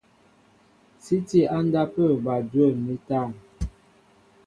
[1.03, 3.29] Sí tí á ndápə̂ bal dwə̂m ni útân.